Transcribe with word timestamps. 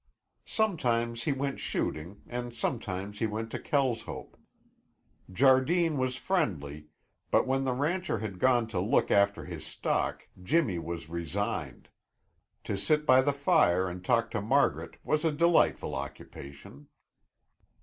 Sometimes 0.47 1.25
he 1.25 1.31
went 1.31 1.59
shooting 1.59 2.23
and 2.25 2.55
sometimes 2.55 3.19
he 3.19 3.27
went 3.27 3.51
to 3.51 3.59
Kelshope. 3.59 4.35
Jardine 5.31 5.95
was 5.99 6.15
friendly, 6.15 6.87
but 7.29 7.45
when 7.45 7.65
the 7.65 7.73
rancher 7.73 8.17
had 8.17 8.39
gone 8.39 8.65
to 8.69 8.79
look 8.79 9.11
after 9.11 9.45
his 9.45 9.63
stock 9.63 10.27
Jimmy 10.41 10.79
was 10.79 11.07
resigned. 11.07 11.87
To 12.63 12.75
sit 12.75 13.05
by 13.05 13.21
the 13.21 13.31
fire 13.31 13.87
and 13.87 14.03
talk 14.03 14.31
to 14.31 14.41
Margaret 14.41 14.97
was 15.03 15.23
a 15.23 15.31
delightful 15.31 15.93
occupation. 15.93 16.87